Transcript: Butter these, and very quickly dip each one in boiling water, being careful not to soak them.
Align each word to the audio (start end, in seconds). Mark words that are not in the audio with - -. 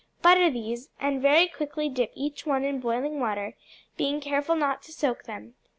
Butter 0.23 0.49
these, 0.49 0.89
and 0.99 1.21
very 1.21 1.47
quickly 1.47 1.87
dip 1.87 2.11
each 2.15 2.43
one 2.43 2.63
in 2.65 2.79
boiling 2.79 3.19
water, 3.19 3.55
being 3.97 4.19
careful 4.19 4.55
not 4.55 4.81
to 4.85 4.91
soak 4.91 5.25
them. 5.25 5.53